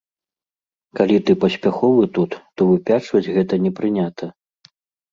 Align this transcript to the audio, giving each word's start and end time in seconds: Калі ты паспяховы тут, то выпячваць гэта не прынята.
Калі 0.99 1.17
ты 1.27 1.31
паспяховы 1.43 2.03
тут, 2.21 2.31
то 2.57 2.61
выпячваць 2.73 3.25
гэта 3.35 3.63
не 3.67 3.71
прынята. 3.81 4.35